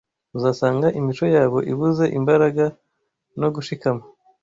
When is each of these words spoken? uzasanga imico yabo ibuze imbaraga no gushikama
uzasanga 0.37 0.87
imico 0.99 1.25
yabo 1.35 1.57
ibuze 1.71 2.05
imbaraga 2.19 2.63
no 3.39 3.47
gushikama 3.55 4.03